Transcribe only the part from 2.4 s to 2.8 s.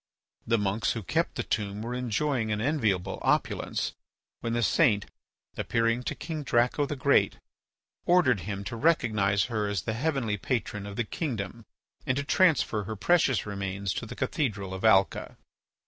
an